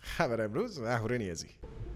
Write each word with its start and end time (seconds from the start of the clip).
خبر 0.00 0.40
امروز 0.40 0.78
اهورا 0.78 1.16
نیازی 1.16 1.46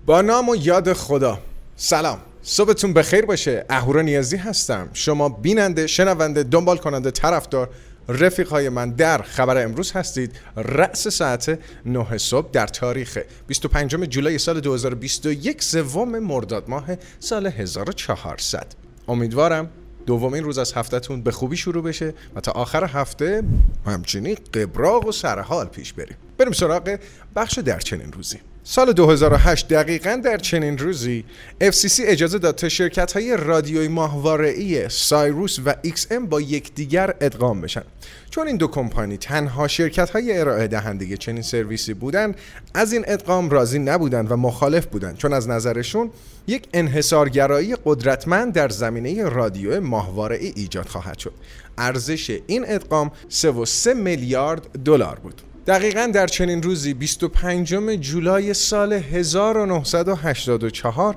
با 0.07 0.23
نام 0.23 0.49
و 0.49 0.57
یاد 0.57 0.93
خدا. 0.93 1.39
سلام. 1.77 2.19
صبحتون 2.43 2.93
بخیر 2.93 3.27
باشه. 3.27 3.65
اهورا 3.71 4.03
نیازی 4.03 4.37
هستم. 4.37 4.89
شما 4.93 5.29
بیننده 5.29 5.87
شنونده 5.87 6.43
دنبال 6.43 6.77
کننده 6.77 7.11
طرفدار 7.11 7.71
رفیقای 8.09 8.69
من 8.69 8.91
در 8.91 9.23
خبر 9.23 9.65
امروز 9.65 9.93
هستید. 9.93 10.33
رأس 10.57 11.09
ساعت 11.09 11.59
9 11.87 12.19
صبح 12.19 12.51
در 12.51 12.67
تاریخ 12.67 13.19
25 13.47 13.95
جولای 13.95 14.39
سال 14.39 14.61
2021 14.61 15.63
سوم 15.63 16.19
مرداد 16.19 16.71
ماه 16.71 16.85
سال 17.21 17.47
1400 17.47 18.67
امیدوارم 19.09 19.71
دومین 20.07 20.45
روز 20.45 20.59
از 20.59 20.73
هفتهتون 20.73 21.23
به 21.23 21.33
خوبی 21.33 21.57
شروع 21.57 21.83
بشه 21.83 22.15
و 22.35 22.41
تا 22.41 22.53
آخر 22.53 22.85
هفته 22.85 23.43
همچنین 23.87 24.37
قبراق 24.55 25.07
و 25.07 25.13
سرحال 25.13 25.67
پیش 25.67 25.93
بریم. 25.93 26.17
بریم 26.39 26.53
سراغ 26.53 26.99
بخش 27.37 27.59
در 27.59 27.79
چنین 27.79 28.13
روزی. 28.13 28.39
سال 28.67 28.93
2008 28.93 29.69
دقیقا 29.69 30.21
در 30.25 30.37
چنین 30.37 30.79
روزی 30.79 31.25
FCC 31.61 32.01
اجازه 32.01 32.39
داد 32.39 32.55
تا 32.55 32.69
شرکت 32.69 33.13
های 33.13 33.37
رادیوی 33.37 33.89
ماهواره‌ای 33.89 34.89
سایروس 34.89 35.59
و 35.65 35.75
XM 35.85 36.29
با 36.29 36.41
یکدیگر 36.41 37.15
ادغام 37.21 37.61
بشن. 37.61 37.83
چون 38.31 38.47
این 38.47 38.57
دو 38.57 38.67
کمپانی 38.67 39.17
تنها 39.17 39.69
شرکت 39.69 40.11
های 40.11 40.39
ارائه 40.39 40.67
دهنده 40.67 41.17
چنین 41.17 41.43
سرویسی 41.43 41.95
بودند 41.95 42.37
از 42.75 42.93
این 42.93 43.05
ادغام 43.07 43.51
راضی 43.51 43.79
نبودند 43.79 44.33
و 44.33 44.37
مخالف 44.37 44.87
بودند. 44.87 45.17
چون 45.17 45.33
از 45.33 45.49
نظرشون 45.49 46.11
یک 46.47 46.69
انحصارگرایی 46.75 47.77
قدرتمند 47.85 48.53
در 48.53 48.69
زمینه 48.69 49.29
رادیو 49.29 49.81
ماهواره 49.81 50.37
ای 50.37 50.53
ایجاد 50.57 50.87
خواهد 50.87 51.19
شد. 51.19 51.33
ارزش 51.79 52.41
این 52.47 52.65
ادغام 52.69 53.13
3.3 53.31 53.87
میلیارد 53.87 54.69
دلار 54.85 55.19
بود. 55.23 55.43
دقیقا 55.67 56.11
در 56.15 56.27
چنین 56.27 56.63
روزی 56.63 56.95
25 56.95 57.75
جولای 58.01 58.55
سال 58.55 58.93
1984 58.93 61.17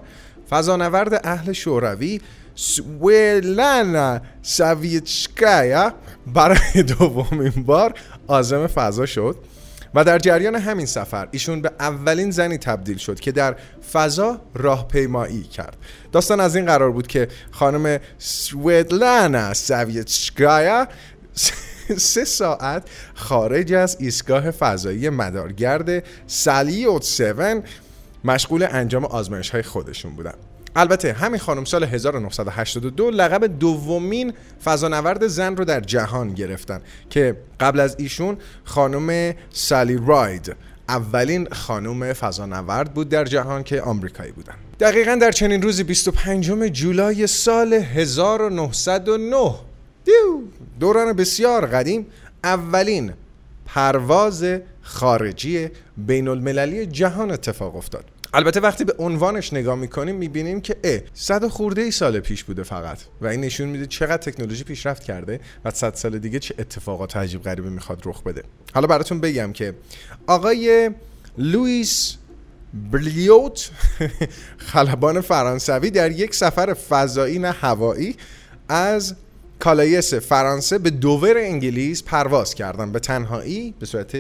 فضانورد 0.50 1.28
اهل 1.28 1.54
شوروی 1.54 2.22
سویلنا 2.56 4.20
سویتشکایا 4.42 5.94
برای 6.34 6.84
دومین 6.84 7.64
بار 7.66 7.94
آزم 8.28 8.68
فضا 8.68 9.06
شد 9.06 9.38
و 9.96 10.04
در 10.04 10.20
جریان 10.20 10.56
همین 10.56 10.86
سفر 10.86 11.28
ایشون 11.32 11.62
به 11.62 11.72
اولین 11.80 12.32
زنی 12.32 12.58
تبدیل 12.58 12.98
شد 12.98 13.20
که 13.20 13.32
در 13.32 13.56
فضا 13.94 14.42
راهپیمایی 14.54 15.44
کرد. 15.44 15.78
داستان 16.12 16.40
از 16.40 16.56
این 16.56 16.66
قرار 16.66 16.92
بود 16.92 17.08
که 17.08 17.28
خانم 17.52 18.00
سویدلانا 18.18 19.54
سویتشکایا 19.54 20.88
سه 21.98 22.26
ساعت 22.26 22.84
خارج 23.16 23.74
از 23.74 23.98
ایستگاه 24.00 24.52
فضایی 24.52 25.10
مدارگرد 25.10 26.04
سالیوت 26.28 27.22
7 27.22 27.64
مشغول 28.24 28.68
انجام 28.70 29.06
آزمایش 29.06 29.50
های 29.50 29.62
خودشون 29.62 30.16
بودن. 30.16 30.34
البته 30.76 31.14
همین 31.14 31.40
خانم 31.40 31.66
سال 31.66 31.84
1982 31.84 33.12
لقب 33.12 33.60
دومین 33.60 34.34
فضانورد 34.64 35.28
زن 35.28 35.56
رو 35.56 35.66
در 35.66 35.80
جهان 35.80 36.34
گرفتن 36.34 36.82
که 37.10 37.38
قبل 37.60 37.80
از 37.80 37.96
ایشون 38.00 38.38
خانم 38.64 39.34
سالی 39.50 40.00
راید 40.08 40.56
اولین 40.90 41.48
خانم 41.52 42.14
فضانورد 42.14 42.94
بود 42.94 43.10
در 43.10 43.26
جهان 43.26 43.64
که 43.64 43.82
آمریکایی 43.82 44.32
بودن. 44.32 44.54
دقیقا 44.80 45.16
در 45.22 45.32
چنین 45.32 45.62
روزی 45.62 45.84
25 45.84 46.52
جولای 46.72 47.28
سال 47.28 47.74
1909 47.74 49.67
دوران 50.80 51.14
بسیار 51.14 51.66
قدیم 51.66 52.06
اولین 52.44 53.14
پرواز 53.66 54.46
خارجی 54.82 55.70
بین 55.98 56.28
المللی 56.28 56.86
جهان 56.86 57.32
اتفاق 57.32 57.76
افتاد. 57.76 58.06
البته 58.34 58.60
وقتی 58.60 58.84
به 58.84 58.96
عنوانش 59.00 59.54
نگاه 59.54 59.76
می‌کنیم 59.76 60.16
می‌بینیم 60.16 60.62
که 60.62 60.76
اه 60.84 61.00
صد 61.14 61.48
خورده 61.48 61.82
ای 61.82 61.92
سال 61.92 62.20
پیش 62.20 62.44
بوده 62.44 62.64
فقط. 62.64 63.00
و 63.22 63.28
این 63.28 63.42
نشون 63.42 63.68
میده 63.68 63.86
چقدر 63.86 64.18
تکنولوژی 64.18 64.64
پیشرفت 64.64 65.04
کرده 65.04 65.40
و 65.66 65.72
صد 65.72 65.96
سال 65.96 66.20
دیگه 66.20 66.40
چه 66.40 66.56
اتفاقات 66.60 67.18
عجیب 67.18 67.44
غریبه 67.44 67.70
می‌خواد 67.70 68.02
رخ 68.06 68.24
بده. 68.24 68.44
حالا 68.74 68.88
براتون 68.88 69.20
بگم 69.20 69.54
که 69.54 69.74
آقای 70.28 70.92
لوئیس 71.38 72.16
بلریوت 72.92 73.70
خلبان 74.72 75.22
فرانسوی 75.22 75.92
در 75.92 76.12
یک 76.12 76.36
سفر 76.36 76.74
فضایی 76.74 77.40
نه 77.40 77.52
هوایی 77.52 78.16
از 78.70 79.16
کالایس 79.60 80.14
فرانسه 80.14 80.78
به 80.78 80.90
دوور 80.90 81.38
انگلیس 81.38 82.04
پرواز 82.04 82.56
کردن. 82.56 82.92
به 82.92 83.00
تنهایی 83.00 83.74
به 83.80 83.86
صورت 83.86 84.18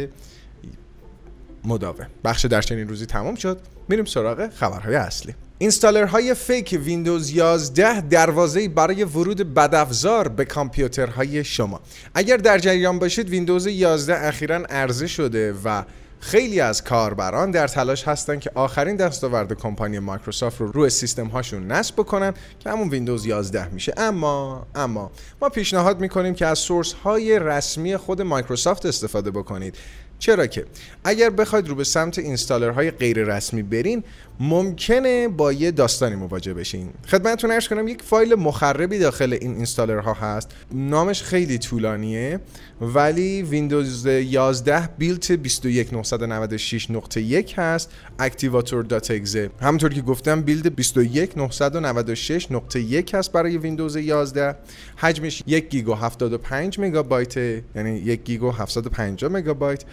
مداوم. 1.66 2.08
بخش 2.24 2.46
در 2.46 2.62
چنین 2.62 2.88
روزی 2.88 3.06
تمام 3.06 3.36
شد. 3.36 3.59
میریم 3.90 4.06
سراغ 4.06 4.50
خبرهای 4.50 4.96
اصلی. 4.96 5.36
installer 5.58 6.34
های 6.34 6.49
fake 6.49 6.80
ویندوز 6.84 7.30
11 7.30 8.02
دروازه 8.02 8.70
برای 8.70 9.03
ورود 9.03 9.53
بدافزار 9.53 10.28
به 10.28 10.46
کامپیوترهای 10.46 11.44
شما. 11.44 11.81
اگر 12.14 12.38
در 12.38 12.58
جریان 12.58 13.00
باشید 13.00 13.30
ویندوز 13.30 13.68
11 13.68 14.28
اخیرا 14.28 14.56
عرضه 14.56 15.08
شده 15.08 15.53
و 15.66 15.84
خیلی 16.19 16.59
از 16.59 16.83
کاربران 16.83 17.51
در 17.51 17.67
تلاش 17.67 18.07
هستند 18.07 18.39
که 18.39 18.51
آخرین 18.55 18.95
دستاورد 18.95 19.53
کمپانی 19.53 20.00
مایکروسافت 20.00 20.61
رو 20.61 20.72
روی 20.72 20.89
سیستم 20.89 21.28
هاشون 21.28 21.72
نصب 21.72 21.95
بکنن 21.95 22.33
که 22.59 22.69
همون 22.69 22.89
ویندوز 22.89 23.25
11 23.25 23.67
میشه. 23.67 23.94
اما 23.97 24.67
اما 24.75 25.11
ما 25.41 25.50
پیشنهاد 25.50 26.00
می‌کنیم 26.00 26.33
که 26.33 26.45
از 26.45 26.59
source 26.59 26.94
های 26.94 27.39
رسمی 27.39 27.97
خود 27.97 28.22
مایکروسافت 28.22 28.85
استفاده 28.85 29.31
بکنید. 29.31 29.75
چرا 30.19 30.47
که 30.47 30.66
اگر 31.03 31.29
بخواید 31.29 31.67
رو 31.67 31.75
به 31.75 31.83
سمت 31.83 32.19
installer 32.19 32.78
های 32.78 32.91
غیر 32.91 33.23
رسمی 33.23 33.63
برین 33.63 34.03
ممکنه 34.39 35.28
با 35.28 35.53
یه 35.53 35.72
داستانی 35.72 36.16
مواجه 36.16 36.53
بشین. 36.53 36.89
خدمتتون 37.07 37.51
عرض 37.52 37.68
کنم 37.67 37.88
یک 37.88 38.01
فایل 38.01 38.35
مخربی 38.35 39.00
داخل 39.00 39.38
این 39.41 39.55
installer 39.56 40.08
ها 40.08 40.13
هست. 40.13 40.51
نامش 40.72 41.23
خیلی 41.23 41.57
طولانیه 41.57 42.39
ولی 42.81 43.41
ویندوز 43.41 44.05
11 44.05 44.89
build 44.97 45.47
21996.1 45.47 47.53
هست. 47.57 47.89
activator.exe 48.19 49.38
همونطور 49.61 49.94
که 49.94 50.01
گفتم 50.01 50.41
build 50.41 50.81
21996.1 50.81 53.13
هست 53.13 53.31
برای 53.31 53.57
ویندوز 53.57 53.95
11 53.95 54.55
حجمش 54.95 55.44
1 55.47 55.69
گیگ 55.69 55.88
و 55.88 55.94
75 55.94 56.79
مگابایت 56.79 57.38
یعنی 57.38 57.99
1 57.99 58.23
گیگ 58.23 58.44
و 58.44 58.51
750 58.51 59.31
مگابایت. 59.31 59.84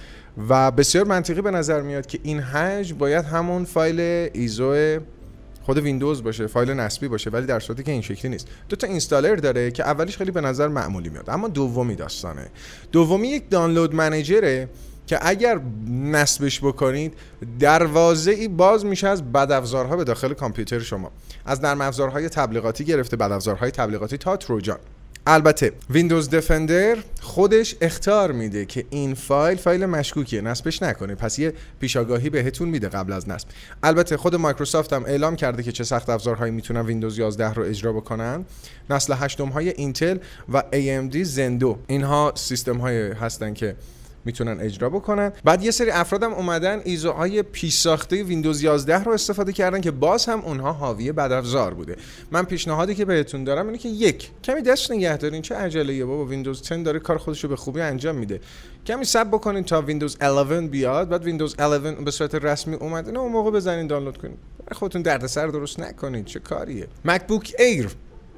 و 0.48 0.70
بسیار 0.70 1.04
منطقی 1.04 1.40
به 1.40 1.50
نظر 1.50 1.82
میاد 1.82 2.06
که 2.06 2.18
این 2.22 2.40
حجم 2.40 2.98
باید 2.98 3.24
همون 3.24 3.64
فایل 3.64 4.00
ISO 4.32 4.98
خود 5.62 5.78
ویندوز 5.78 6.22
باشه 6.22 6.46
فایل 6.46 6.70
نصبی 6.70 7.08
باشه 7.08 7.30
ولی 7.30 7.46
در 7.46 7.60
صورتی 7.60 7.82
که 7.82 7.92
این 7.92 8.02
شکلی 8.02 8.30
نیست. 8.30 8.48
دو 8.68 8.76
تا 8.76 8.86
installer 8.86 9.36
داره 9.36 9.70
که 9.70 9.82
اولیش 9.82 10.16
خیلی 10.16 10.30
به 10.30 10.40
نظر 10.40 10.68
معمولی 10.68 11.08
میاد 11.08 11.30
اما 11.30 11.48
دومی 11.48 11.94
داستانه. 11.94 12.50
دومی 12.92 13.28
یک 13.28 13.50
download 13.50 13.94
manager 13.94 14.59
ه 14.59 14.68
که 15.06 15.18
اگر 15.22 15.60
نصبش 15.88 16.60
بکنید 16.60 17.14
دروازه 17.58 18.30
ای 18.30 18.48
باز 18.48 18.84
میشه 18.84 19.08
از 19.08 19.32
بدافزارها 19.32 19.96
به 19.96 20.04
داخل 20.04 20.32
کامپیوتر 20.32 20.78
شما. 20.78 21.10
از 21.46 21.64
نرم 21.64 21.80
افزارهای 21.80 22.28
تبلیغاتی 22.28 22.84
گرفته 22.84 23.16
بدافزارهای 23.16 23.70
تبلیغاتی 23.70 24.18
تا 24.18 24.36
تروجان. 24.36 24.78
البته 25.26 25.72
Windows 25.90 26.30
Defender 26.30 26.96
خودش 27.20 27.76
اخطار 27.80 28.32
میده 28.32 28.64
که 28.64 28.84
این 28.90 29.14
فایل 29.14 29.58
فایل 29.58 29.86
مشکوکیه. 29.86 30.40
نصبش 30.40 30.82
نکنه. 30.82 31.14
پس 31.14 31.38
یه 31.38 31.52
پیشاگاهی 31.80 32.30
بهتون 32.30 32.68
میده 32.68 32.88
قبل 32.88 33.12
از 33.12 33.28
نصب. 33.28 33.48
البته 33.82 34.16
خود 34.16 34.36
مایکروسافت 34.36 34.92
هم 34.92 35.04
اعلام 35.04 35.36
کرده 35.36 35.62
که 35.62 35.72
چه 35.72 35.84
سخت 35.84 36.10
افزارهایی 36.10 36.52
می‌تونن 36.52 36.80
ویندوز 36.80 37.18
11 37.18 37.52
رو 37.52 37.62
اجرا 37.62 37.92
بکنن. 37.92 38.44
نسل 38.90 39.14
هشتم 39.16 39.48
های 39.48 39.68
اینتل 39.68 40.18
و 40.52 40.62
AMD 40.72 41.16
Zen 41.16 41.53
2. 41.53 41.78
اینها 41.86 42.32
سیستم 42.34 42.76
های 42.76 43.12
هستن 43.12 43.54
که 43.54 43.76
می‌تونن 44.24 44.60
اجرا 44.60 44.90
بکنن. 44.90 45.32
بعد 45.44 45.64
یه 45.64 45.70
سری 45.70 45.90
افرادم 45.90 46.32
اومدن 46.32 46.80
ISO 46.84 47.19
های 47.19 47.42
پیش 47.42 47.78
ساخته 47.78 48.22
ویندوز 48.22 48.62
11 48.62 49.04
رو 49.04 49.12
استفاده 49.12 49.52
کردن 49.52 49.80
که 49.80 49.90
باز 49.90 50.26
هم 50.26 50.40
اونها 50.40 50.72
حاوی 50.72 51.12
بدافزار 51.12 51.74
بوده. 51.74 51.96
من 52.30 52.42
پیشنهادی 52.44 52.94
که 52.94 53.04
بهتون 53.04 53.44
دارم 53.44 53.66
اینه 53.66 53.78
که 53.78 53.88
یک 53.88 54.30
کمی 54.44 54.62
دست 54.62 54.92
نگه 54.92 55.16
دارین. 55.16 55.42
چه 55.42 55.54
عجله 55.54 56.04
بابا 56.04 56.24
ویندوز 56.24 56.68
10 56.68 56.82
داره 56.82 56.98
کار 56.98 57.18
خودش 57.18 57.44
رو 57.44 57.50
به 57.50 57.56
خوبی 57.56 57.80
انجام 57.80 58.16
میده. 58.16 58.40
کمی 58.86 59.04
صبر 59.04 59.28
بکنین 59.28 59.64
تا 59.64 59.80
ویندوز 59.80 60.16
11 60.22 60.60
بیاد 60.60 61.08
بعد 61.08 61.24
ویندوز 61.24 61.56
11 61.58 61.92
به 61.92 62.10
صورت 62.10 62.34
رسمی 62.34 62.74
اومد 62.74 63.10
نه 63.10 63.18
اون 63.18 63.32
موقع 63.32 63.50
بزنین 63.50 63.86
دانلود 63.86 64.18
کنین. 64.18 64.36
خودتون 64.72 65.02
دردسر 65.02 65.46
درست 65.46 65.80
نکنین 65.80 66.24
چه 66.24 66.40
کاریه. 66.40 66.86
MacBook 67.04 67.54
Air 67.58 67.88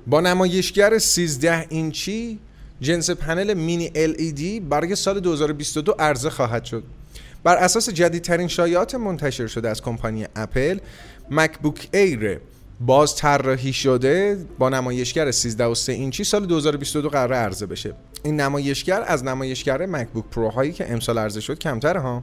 با 0.06 0.20
نمایشگر 0.20 0.98
13 0.98 1.66
اینچی 1.68 2.38
جنس 2.81 3.11
پنل 3.11 3.55
mini 3.54 3.88
LED 3.88 4.62
برای 4.69 4.96
سال 4.96 5.20
2022 5.20 5.93
عرضه 5.99 6.31
خواهد 6.31 6.64
شد. 6.64 6.82
بر 7.44 7.56
اساس 7.56 7.90
جدیدترین 7.90 8.49
شایعات 8.49 8.94
منتشر 8.94 9.46
شده 9.46 9.69
از 9.69 9.82
کمپانی 9.82 10.26
اپل 10.37 10.78
MacBook 11.30 11.88
Air 11.94 12.40
باز 12.81 13.17
طراحی 13.17 13.73
شده 13.73 14.44
با 14.58 14.69
نمایشگر 14.69 15.31
13 15.31 15.64
و 15.64 15.75
3 15.75 15.93
اینچی 15.93 16.25
سال 16.25 16.46
2022 16.46 17.08
قراره 17.08 17.32
عرضه 17.32 17.67
بشه. 17.67 17.94
این 18.23 18.40
نمایشگر 18.40 19.05
از 19.06 19.25
نمایشگر 19.25 19.87
MacBook 19.86 20.24
Pro 20.24 20.48
هایی 20.49 20.73
که 20.73 20.93
امسال 20.93 21.19
عرضه 21.19 21.40
شد 21.40 21.58
کمتره 21.58 22.00
ها. 22.00 22.23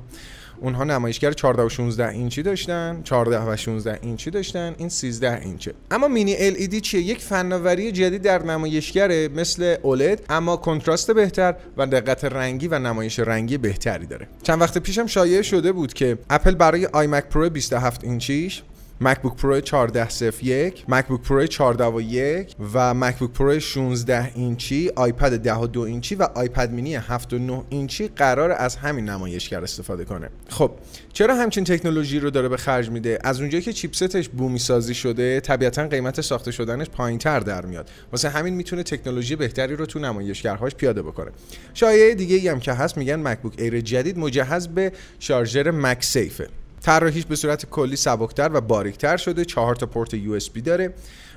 اونها 0.61 0.83
نمایشگر 0.83 1.31
14 1.31 1.63
و 1.63 1.69
16 1.69 2.09
اینچی 2.09 2.43
داشتن 2.43 3.01
14 3.03 3.39
و 3.39 3.55
16 3.57 3.99
اینچی 4.01 4.31
داشتن 4.31 4.75
این 4.77 4.89
13 4.89 5.39
اینچه. 5.41 5.73
اما 5.91 6.07
mini 6.07 6.51
LED 6.51 6.75
چیه؟ 6.75 7.01
یک 7.01 7.19
فناوری 7.19 7.91
جدید 7.91 8.21
در 8.21 8.43
نمایشگر 8.43 9.27
مثل 9.27 9.75
OLED 9.75 10.19
اما 10.29 10.55
کنتراست 10.57 11.11
بهتر 11.11 11.55
و 11.77 11.87
دقت 11.87 12.25
رنگی 12.25 12.67
و 12.67 12.79
نمایش 12.79 13.19
رنگی 13.19 13.57
بهتری 13.57 14.05
داره. 14.05 14.27
چند 14.43 14.61
وقت 14.61 14.77
پیشم 14.77 15.07
شایعه 15.07 15.41
شده 15.41 15.71
بود 15.71 15.93
که 15.93 16.17
اپل 16.29 16.55
برای 16.55 16.85
iMac 16.85 17.23
Pro 17.23 17.49
27 17.49 18.03
اینچیش 18.03 18.63
MacBook 19.03 19.35
Pro 19.35 19.53
1401 19.53 20.85
MacBook 20.87 21.21
Pro 21.21 21.47
14 21.47 21.85
و 21.85 22.01
1 22.01 22.55
و 22.73 22.93
MacBook 22.93 23.31
Pro 23.31 23.59
16 23.59 24.31
اینچی 24.35 24.91
iPad 24.95 25.37
10 25.37 25.53
و 25.53 25.67
2 25.67 25.81
اینچی 25.81 26.15
و 26.15 26.23
iPad 26.35 26.71
mini 26.71 26.95
7 26.95 27.33
و 27.33 27.39
9 27.39 27.63
اینچی 27.69 28.07
قراره 28.07 28.51
از 28.51 28.75
همین 28.75 29.09
نمایشگر 29.09 29.63
استفاده 29.63 30.05
کنه. 30.05 30.29
خب 30.49 30.71
چرا 31.13 31.35
همچین 31.35 31.63
تکنولوژی 31.63 32.19
رو 32.19 32.29
داره 32.29 32.49
به 32.49 32.57
خرج 32.57 32.89
میده؟ 32.89 33.19
از 33.23 33.39
اونجایی 33.39 33.63
که 33.63 33.73
chipset 33.73 34.17
ش 34.17 34.29
بومی 34.29 34.59
سازی 34.59 34.93
شده 34.93 35.39
طبیعتا 35.39 35.87
قیمت 35.87 36.21
ساخته 36.21 36.51
شدنش 36.51 36.89
پایینتر 36.89 37.39
در 37.39 37.65
میاد. 37.65 37.89
واسه 38.11 38.29
همین 38.29 38.53
می‌تونه 38.53 38.83
تکنولوژی 38.83 39.35
بهتری 39.35 39.75
رو 39.75 39.85
تو 39.85 39.99
نمایشگرهاش 39.99 40.75
پیاده 40.75 41.01
بکنه. 41.01 41.31
شایعه 41.73 42.15
دیگه 42.15 42.35
ای 42.35 42.47
هم 42.47 42.59
که 42.59 42.73
هست 42.73 42.97
میگن 42.97 43.27
MacBook 43.27 43.53
Air 43.57 43.81
جدید 43.81 44.17
مجهز 44.17 44.67
به 44.67 44.91
شارژر 45.19 45.71
MagSafe 45.71 46.03
ه 46.03 46.47
طراحیش 46.83 47.25
به 47.25 47.35
صورت 47.35 47.65
کلی 47.65 47.95
سبکتر 47.95 48.49
و 48.53 48.61
باریکتر 48.61 49.17
شده. 49.17 49.45
چهار 49.45 49.75
تا 49.75 49.85
پورت 49.85 50.13
USB 50.13 50.61
داره 50.61 50.93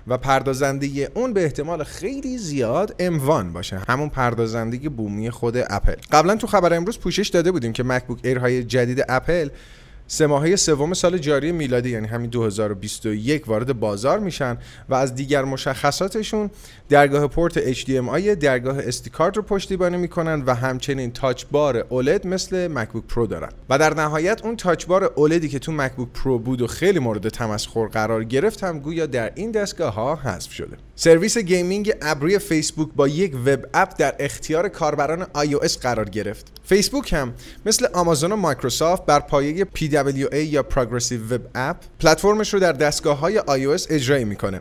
و 0.06 0.18
پردازنده 0.18 1.10
اون 1.14 1.32
به 1.32 1.44
احتمال 1.44 1.84
خیلی 1.84 2.38
زیاد 2.38 2.94
M1 3.02 3.44
باشه. 3.52 3.82
همون 3.88 4.08
پردازنده 4.08 4.88
بومی 4.88 5.30
خود 5.30 5.56
اپل. 5.56 5.94
قبلا 6.12 6.36
تو 6.36 6.46
خبر 6.46 6.74
امروز 6.74 6.98
پوشش 6.98 7.28
داده 7.28 7.52
بودیم 7.52 7.72
که 7.72 7.82
MacBook 7.82 8.18
Air 8.24 8.48
های 8.48 8.64
جدید 8.64 9.04
اپل 9.08 9.48
سه 10.08 10.26
ماهه 10.26 10.56
سوم 10.56 10.94
سال 10.94 11.18
جاری 11.18 11.52
میلادی 11.52 11.90
یعنی 11.90 12.06
همین 12.06 12.30
2021 12.30 13.48
وارد 13.48 13.80
بازار 13.80 14.18
میشن 14.18 14.58
و 14.88 14.94
از 14.94 15.14
دیگر 15.14 15.44
مشخصاتشون 15.44 16.50
درگاه 16.88 17.26
پورت 17.26 17.74
HDMI 17.74 18.20
درگاه 18.40 18.90
SD 18.90 19.08
کارت 19.08 19.36
رو 19.36 19.42
پشتیبانی 19.42 19.96
می‌کنن 19.96 20.42
و 20.46 20.54
همچنین 20.54 21.12
Touch 21.12 21.44
Bar 21.50 21.80
OLED 21.82 22.26
مثل 22.26 22.68
MacBook 22.68 23.04
Pro 23.04 23.26
دارن. 23.26 23.48
و 23.70 23.78
در 23.78 23.94
نهایت 23.94 24.44
اون 24.44 24.56
Touch 24.56 24.86
Bar 24.86 25.12
OLED 25.16 25.42
ی 25.42 25.48
که 25.48 25.58
تو 25.58 25.72
MacBook 25.72 26.08
Pro 26.14 26.38
بود 26.38 26.62
و 26.62 26.66
خیلی 26.66 26.98
مورد 26.98 27.28
تمسخر 27.28 27.86
قرار 27.86 28.24
گرفت 28.24 28.64
هم 28.64 28.78
گویا 28.78 29.06
در 29.06 29.32
این 29.34 29.50
دستگاه 29.50 29.94
ها 29.94 30.16
حذف 30.16 30.52
شده. 30.52 30.76
سرویس 30.94 31.38
gaming 31.38 31.92
ابری 32.02 32.38
فیسبوک 32.38 32.88
با 32.96 33.08
یک 33.08 33.34
web 33.46 33.66
app 33.74 33.96
در 33.98 34.14
اختیار 34.18 34.68
کاربران 34.68 35.24
iOS 35.24 35.78
قرار 35.78 36.08
گرفت. 36.08 36.52
فیسبوک 36.64 37.12
هم 37.12 37.34
مثل 37.66 37.86
آمازون 37.94 38.32
و 38.32 38.36
مایکروسافت 38.36 39.06
بر 39.06 39.20
پایه 39.20 39.64
PWA 40.04 40.34
یا 40.34 40.66
Progressive 40.70 41.32
Web 41.32 41.56
App 41.56 41.76
پلتفرمش 42.00 42.54
رو 42.54 42.60
در 42.60 42.72
دستگاه 42.72 43.18
های 43.18 43.38
iOS 43.38 43.86
اجرایی 43.90 44.24
می‌کنه 44.24 44.60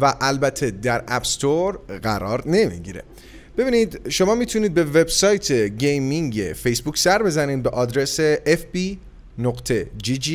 و 0.00 0.14
البته 0.20 0.70
در 0.70 1.04
App 1.08 1.34
Store 1.34 1.78
قرار 2.02 2.48
نمی‌گیره. 2.48 3.02
ببینید 3.58 4.08
شما 4.08 4.34
می‌تونید 4.34 4.74
به 4.74 4.84
وبسایت 4.84 5.52
gaming 5.52 6.52
فیسبوک 6.56 6.98
سر 6.98 7.22
بزنید 7.22 7.62
به 7.62 7.70
آدرس 7.70 8.20
fb.gg 8.44 10.30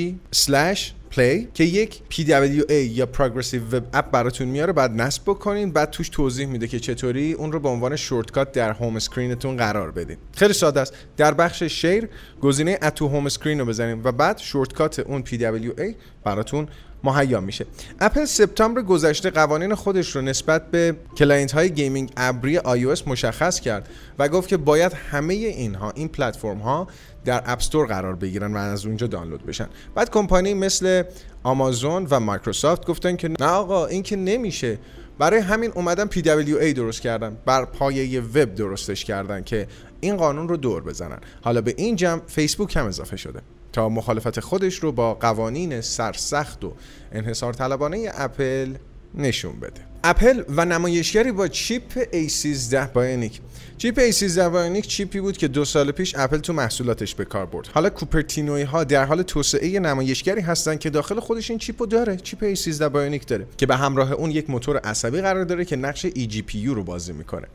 play 1.12 1.48
که 1.54 1.64
یک 1.64 2.02
PWA 2.12 2.72
یا 2.72 3.08
Progressive 3.14 3.74
Web 3.74 3.98
App 3.98 4.10
براتون 4.12 4.48
میاره. 4.48 4.74
بعد 4.74 4.92
نصب 4.92 5.24
بکنین 5.24 5.72
بعد 5.72 5.90
توش 5.90 6.10
توضیح 6.10 6.48
میده 6.48 6.68
که 6.68 6.80
چطوری 6.80 7.34
اون 7.34 7.52
رو 7.52 7.60
به 7.60 7.70
عنوان 7.70 7.96
shortcut 7.96 8.52
در 8.52 8.72
home 8.72 8.96
screen 8.96 9.37
تون 9.37 9.58
قرار 9.58 9.92
بدین. 9.92 10.18
خیلی 10.36 10.54
ساده 10.54 10.80
است. 10.80 10.94
در 11.18 11.34
بخش 11.34 11.64
share 11.64 12.10
گزینه 12.42 12.80
add 12.82 12.97
to 12.97 13.08
home 13.08 13.26
screen 13.26 13.60
رو 13.60 13.66
بزنین 13.66 14.02
و 14.04 14.12
بعد 14.12 14.38
shortcut 14.38 15.00
اون 15.00 15.24
PWA 15.24 15.96
براتون 16.24 16.68
مهیا 17.04 17.42
میشه. 17.42 17.66
اپل 18.00 18.26
سپتامبر 18.26 18.82
گذشته 18.82 19.30
قوانین 19.30 19.76
خودش 19.76 20.16
رو 20.16 20.22
نسبت 20.22 20.72
به 20.72 20.96
client 21.18 21.52
های 21.52 21.70
gaming 21.70 22.12
ابری 22.18 22.60
iOS 22.60 23.08
مشخص 23.08 23.60
کرد 23.60 23.90
و 24.20 24.28
گفت 24.28 24.50
که 24.50 24.58
باید 24.58 24.94
همه 24.94 25.34
اینها 25.34 25.92
این 25.92 26.08
پلتفرم 26.08 26.58
ها 26.58 26.88
در 27.26 27.44
App 27.46 27.62
Store 27.62 27.88
قرار 27.88 28.16
بگیرن 28.16 28.54
و 28.54 28.58
از 28.58 28.86
اونجا 28.86 29.08
دانلود 29.08 29.46
بشن. 29.46 29.68
بعد 29.96 30.10
کمپانی 30.10 30.54
مثل 30.54 31.04
آمازون 31.44 32.08
و 32.10 32.20
مایکروسافت 32.20 32.86
گفتن 32.88 33.16
که 33.16 33.30
نه 33.40 33.46
آقا 33.46 33.86
این 33.86 34.04
که 34.04 34.16
نمیشه. 34.16 34.80
برای 35.20 35.40
همین 35.40 35.72
اومدن 35.72 36.08
PWA 36.08 36.74
درست 36.76 37.02
کردن 37.02 37.38
بر 37.46 37.66
پایه 37.66 38.22
وب 38.22 38.56
درستش 38.56 39.06
کردن 39.06 39.44
که 39.44 39.68
این 40.00 40.18
قانون 40.18 40.48
رو 40.50 40.58
دور 40.58 40.84
بزنن. 40.84 41.20
حالا 41.42 41.62
به 41.62 41.74
این 41.78 41.96
جمع 41.96 42.22
فیسبوک 42.28 42.76
هم 42.78 42.86
اضافه 42.86 43.18
شده. 43.18 43.42
تا 43.74 43.90
مخالفت 43.90 44.40
خودش 44.40 44.76
رو 44.76 44.92
با 44.92 45.14
قوانین 45.14 45.82
سرسخت 45.82 46.64
و 46.64 46.74
انحصار 47.12 47.54
طلبانه 47.54 48.12
اپل 48.14 48.74
نشون 49.16 49.60
بده. 49.60 49.82
اپل 50.04 50.44
و 50.50 50.66
نمایشگری 50.66 51.32
با 51.32 51.48
چیپ 51.48 52.04
A13 52.04 52.76
Bionic. 52.94 53.42
چیپ 53.78 54.12
A13 54.12 54.38
Bionic 54.38 54.88
چیپی 54.88 55.20
بود 55.20 55.38
که 55.38 55.48
دو 55.48 55.66
سال 55.66 55.92
پیش 55.92 56.16
اپل 56.18 56.38
تو 56.38 56.54
محصولاتش 56.54 57.16
به 57.16 57.26
کار 57.26 57.46
برد. 57.46 57.68
حالا 57.68 57.90
کوپرتینوی 57.90 58.62
ها 58.62 58.84
در 58.84 59.06
حال 59.06 59.22
توسعه 59.22 59.80
نمایشگری 59.80 60.42
هستن 60.42 60.78
که 60.78 60.90
داخل 60.90 61.20
خودش 61.20 61.50
این 61.50 61.60
چیپو 61.60 61.86
داره. 61.86 62.16
چیپ 62.16 62.56
A13 62.56 62.82
Bionic 62.82 63.28
داره 63.28 63.48
که 63.58 63.66
به 63.66 63.76
همراه 63.76 64.12
اون 64.12 64.32
یک 64.32 64.50
موتور 64.50 64.78
عصبی 64.78 65.22
قرار 65.22 65.44
داره 65.44 65.66
که 65.66 65.76
نقش 65.76 66.08
eGPU 66.08 66.66
رو 66.66 66.84
بازی 66.84 67.14
می‌کنه. 67.14 67.48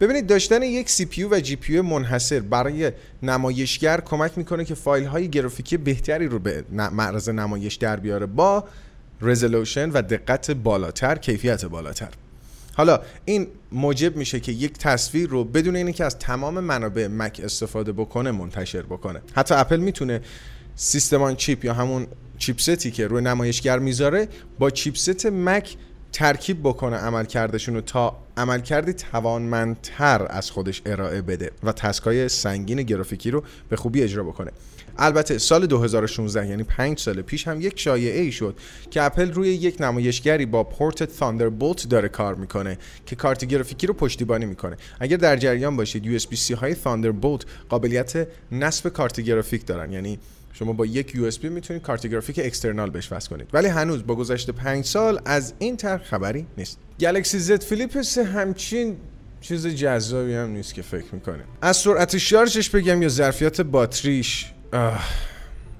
ببینید 0.00 0.26
داشتن 0.26 0.62
یک 0.62 0.88
CPU 0.88 1.18
و 1.30 1.40
GPU 1.40 1.70
منحصر 1.70 2.40
برای 2.40 2.92
نمایشگر 3.22 4.00
کمک 4.00 4.38
می‌کنه 4.38 4.64
که 4.64 4.74
فایل 4.74 5.06
های 5.06 5.28
گرافیکی 5.28 5.76
بهتری 5.76 6.26
رو 6.26 6.38
به 6.38 6.64
معرض 6.72 7.28
نمایش 7.28 7.74
در 7.74 7.96
بیاره 7.96 8.26
با 8.26 8.64
رزولوشن 9.20 9.90
و 9.90 10.02
دقت 10.02 10.50
بالاتر 10.50 11.18
کیفیت 11.18 11.64
بالاتر. 11.64 12.08
حالا 12.74 13.00
این 13.24 13.46
موجب 13.72 14.16
میشه 14.16 14.40
که 14.40 14.52
یک 14.52 14.72
تصویر 14.72 15.28
رو 15.28 15.44
بدون 15.44 15.76
اینکه 15.76 16.04
از 16.04 16.18
تمام 16.18 16.60
منابع 16.60 17.06
مک 17.06 17.40
استفاده 17.44 17.92
بکنه 17.92 18.30
منتشر 18.30 18.82
بکنه. 18.82 19.20
حتی 19.34 19.54
اپل 19.54 19.76
می‌تونه 19.76 20.20
سیستمان 20.74 21.36
چیپ 21.36 21.64
یا 21.64 21.74
همون 21.74 22.06
چیپستی 22.38 22.90
که 22.90 23.06
روی 23.06 23.22
نمایشگر 23.22 23.78
می‌ذاره 23.78 24.28
با 24.58 24.70
چیپست 24.70 25.26
مک 25.26 25.76
ترکیب 26.12 26.60
بکنه 26.60 26.96
عملکردشون 26.96 27.74
رو 27.74 27.80
تا 27.80 28.16
عملکردی 28.36 28.92
توانمندتر 28.92 30.26
از 30.30 30.50
خودش 30.50 30.82
ارائه 30.86 31.22
بده 31.22 31.50
و 31.62 31.72
task 31.72 32.17
ای 32.17 32.28
سنگین 32.28 32.82
گرافیکی 32.82 33.30
رو 33.30 33.42
به 33.68 33.76
خوبی 33.76 34.02
اجرا 34.02 34.24
بکنه. 34.24 34.50
البته 35.00 35.38
سال 35.38 35.66
2016 35.66 36.48
یعنی 36.48 36.62
5 36.62 36.98
سال 36.98 37.22
پیش 37.22 37.48
هم 37.48 37.60
یک 37.60 37.80
شایعه 37.80 38.20
ای 38.20 38.32
شد 38.32 38.56
که 38.90 39.02
اپل 39.02 39.32
روی 39.32 39.48
یک 39.48 39.80
نمایشگری 39.80 40.46
با 40.46 40.64
پورت 40.64 41.02
Thunderbolt 41.02 41.88
داره 41.88 42.08
کار 42.08 42.34
می‌کنه 42.34 42.78
که 43.06 43.16
کارت 43.16 43.44
گرافیکی 43.44 43.86
رو 43.86 43.94
پشتیبانی 43.94 44.46
می‌کنه. 44.46 44.76
اگر 45.00 45.16
در 45.16 45.36
جریان 45.36 45.76
باشید 45.76 46.18
USB-C 46.18 46.50
های 46.50 46.74
Thunderbolt 46.74 47.44
قابلیت 47.68 48.28
نصب 48.52 48.88
کارت 48.88 49.20
گرافیک 49.20 49.66
دارن. 49.66 49.92
یعنی 49.92 50.18
شما 50.52 50.72
با 50.72 50.86
یک 50.86 51.14
USB 51.14 51.48
می‌تونید 51.48 51.82
کارت 51.82 52.06
گرافیک 52.06 52.40
external 52.44 52.90
بهش 52.90 53.12
وصل 53.12 53.30
کنید. 53.30 53.48
ولی 53.52 53.68
هنوز 53.68 54.06
با 54.06 54.14
گذشته 54.14 54.52
5 54.52 54.84
سال 54.84 55.20
از 55.24 55.54
این 55.58 55.76
طرح 55.76 56.02
خبری 56.02 56.46
نیست. 56.58 56.78
Galaxy 57.00 57.38
Z 57.38 57.62
Flip 57.62 57.96
همچین 58.34 58.96
چیز 59.40 59.66
جذابی 59.66 60.34
هم 60.34 60.50
نیست 60.50 60.74
که 60.74 60.82
فکر 60.82 61.14
می‌کنه. 61.14 61.44
از 61.62 61.76
سرعت 61.76 62.18
شارژش 62.18 62.70
بگم 62.70 63.02
یا 63.02 63.08
ظرفیت 63.08 63.60
باتریش. 63.60 64.52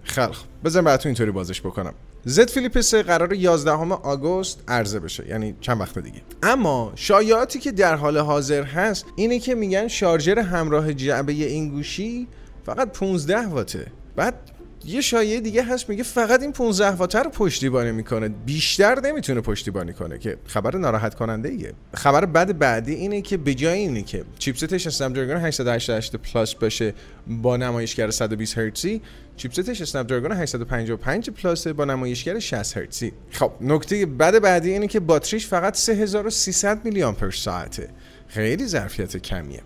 خب. 0.02 0.36
بذار 0.64 0.82
براتون 0.82 1.10
اینطوری 1.10 1.30
بازش 1.30 1.60
بکنم. 1.60 1.94
Z 2.24 2.50
Flip 2.50 2.80
3 2.80 3.02
قراره 3.02 3.34
11 3.34 3.70
آگوست 3.94 4.62
عرضه 4.68 5.00
بشه 5.00 5.28
یعنی 5.28 5.54
چند 5.60 5.80
وقت 5.80 5.98
دیگه. 5.98 6.22
اما 6.42 6.92
شایعاتی 6.94 7.58
که 7.58 7.72
در 7.72 7.94
حال 7.94 8.18
حاضر 8.18 8.62
هست 8.62 9.06
اینه 9.16 9.38
که 9.38 9.54
میگن 9.54 9.88
شارژر 9.88 10.38
همراه 10.38 10.94
جعبه 10.94 11.32
این 11.32 11.68
گوشی 11.68 12.28
فقط 12.66 12.92
15 12.92 13.46
واته. 13.46 13.86
بعد 14.16 14.34
یه 14.84 15.00
شایعه 15.00 15.40
دیگه 15.40 15.62
هست 15.62 15.88
میگه 15.88 16.02
فقط 16.02 16.42
این 16.42 16.52
15 16.52 16.88
وات 16.90 17.22
رو 17.22 17.30
پشتیبانی 17.30 17.92
می‌کنه. 17.92 18.28
بیشتر 18.28 19.00
نمی‌تونه 19.00 19.40
پشتیبانی 19.40 19.92
کنه 19.92 20.18
که 20.18 20.36
خبر 20.46 20.76
ناراحت 20.76 21.14
کننده 21.14 21.48
ایه 21.48 21.72
خبر 21.94 22.24
بعد 22.24 22.58
بعدی 22.58 22.94
اینه 22.94 23.22
که 23.22 23.36
به 23.36 23.54
جای 23.54 23.78
اینه 23.78 24.02
که 24.02 24.24
chipset 24.38 24.86
ش 24.86 25.16
Snapdragon 25.16 25.36
888 25.36 26.16
Plus 26.16 26.54
باشه 26.54 26.94
با 27.26 27.56
نمایشگر 27.56 28.10
120 28.10 28.58
هرتزی 28.58 29.02
چیپستش 29.36 29.80
اسنپ 29.80 30.06
دراگون 30.06 30.32
855 30.32 31.30
پلاس 31.30 31.66
با 31.66 31.84
نمایشگر 31.84 32.38
60 32.38 32.76
هرتزی 32.76 33.12
خب 33.30 33.52
نکته 33.60 34.06
بعد 34.06 34.42
بعدی 34.42 34.72
اینه 34.72 34.86
که 34.86 35.00
باتریش 35.00 35.46
فقط 35.46 35.74
3300 35.74 36.84
میلی 36.84 37.02
آمپر 37.02 37.30
ساعته. 37.30 37.88
خیلی 38.28 38.66
ظرفیت 38.66 39.16
کمیه. 39.16 39.60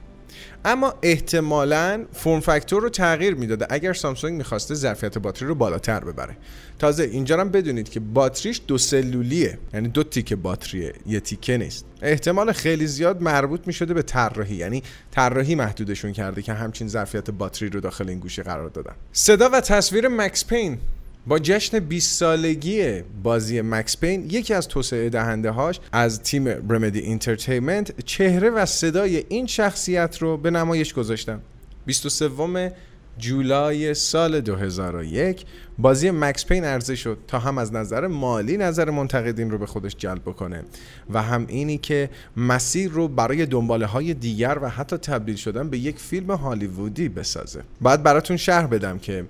اما 0.64 0.94
احتمالا 1.02 2.04
فرم 2.12 2.40
فاکتور 2.40 2.82
رو 2.82 2.88
تغییر 2.88 3.34
می‌داده 3.34 3.66
اگر 3.70 3.92
سامسونگ 3.92 4.36
می‌خواسته 4.36 4.74
ظرفیت 4.74 5.18
باتری 5.18 5.48
رو 5.48 5.54
بالاتر 5.54 6.04
ببره. 6.04 6.36
تازه 6.78 7.02
اینجا 7.02 7.40
هم 7.40 7.48
بدونید 7.48 7.88
که 7.88 8.00
باتریش 8.00 8.60
دو 8.66 8.78
سلولیه 8.78 9.58
یعنی 9.74 9.88
دو 9.88 10.02
تیکه 10.02 10.36
باتریه 10.36 10.92
یه 11.06 11.20
تیکه 11.20 11.56
نیست. 11.56 11.84
احتمال 12.02 12.52
خیلی 12.52 12.86
زیاد 12.86 13.22
مربوط 13.22 13.60
می‌شده 13.66 13.94
به 13.94 14.02
طراحی 14.02 14.54
یعنی 14.54 14.82
طراحی 15.10 15.54
محدودشون 15.54 16.12
کرده 16.12 16.42
که 16.42 16.52
همچین 16.52 16.88
ظرفیت 16.88 17.30
باتری 17.30 17.68
رو 17.68 17.80
داخل 17.80 18.08
این 18.08 18.18
گوشی 18.18 18.42
قرار 18.42 18.68
دادن. 18.68 18.94
صدا 19.12 19.48
و 19.52 19.60
تصویر 19.60 20.08
Max 20.08 20.44
Payne. 20.44 20.78
با 21.26 21.38
جشن 21.38 21.78
20 21.78 22.18
سالگی 22.18 23.02
بازی 23.22 23.60
Max 23.60 23.96
Payne 23.96 24.26
یکی 24.30 24.54
از 24.54 24.68
توسعه 24.68 25.08
دهنده 25.08 25.50
هاش 25.50 25.80
از 25.92 26.22
تیم 26.22 26.48
Remedy 26.48 27.00
Entertainment 27.00 28.04
چهره 28.04 28.50
و 28.50 28.66
صدای 28.66 29.24
این 29.28 29.46
شخصیت 29.46 30.18
رو 30.18 30.36
به 30.36 30.50
نمایش 30.50 30.94
گذاشتن. 30.94 31.40
23 31.86 32.72
جولای 33.18 33.94
سال 33.94 34.40
2001 34.40 35.44
بازی 35.78 36.10
Max 36.10 36.46
Payne 36.46 36.64
عرضه 36.64 36.94
شد 36.96 37.18
تا 37.28 37.38
هم 37.38 37.58
از 37.58 37.72
نظر 37.72 38.06
مالی 38.06 38.56
نظر 38.56 38.90
منتقدین 38.90 39.50
رو 39.50 39.58
به 39.58 39.66
خودش 39.66 39.96
جلب 39.98 40.22
بکنه 40.22 40.62
و 41.10 41.22
هم 41.22 41.44
اینی 41.48 41.78
که 41.78 42.10
مسیر 42.36 42.90
رو 42.90 43.08
برای 43.08 43.46
دنباله 43.46 43.86
های 43.86 44.14
دیگر 44.14 44.58
و 44.62 44.68
حتی 44.68 44.96
تبدیل 44.96 45.36
شدن 45.36 45.70
به 45.70 45.78
یک 45.78 45.98
فیلم 45.98 46.30
هالیوودی 46.30 47.08
بسازه. 47.08 47.62
باید 47.80 48.02
براتون 48.02 48.36
شهر 48.36 48.66
بدم 48.66 48.98
که 48.98 49.24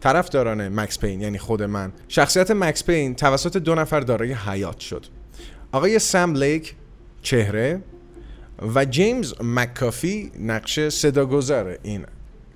طرفداران 0.00 0.68
مکس 0.68 0.98
پین 0.98 1.20
یعنی 1.20 1.38
خود 1.38 1.62
من. 1.62 1.92
شخصیت 2.08 2.50
مکس 2.50 2.84
پین 2.84 3.14
توسط 3.14 3.56
دو 3.56 3.74
نفر 3.74 4.00
دارای 4.00 4.32
حیات 4.32 4.80
شد. 4.80 5.06
آقای 5.72 5.98
سم 5.98 6.34
لیک 6.34 6.74
چهره 7.22 7.82
و 8.74 8.84
جیمز 8.84 9.34
مکافی 9.40 10.32
نقش 10.40 10.88
صداگذار 10.88 11.78
این 11.82 12.06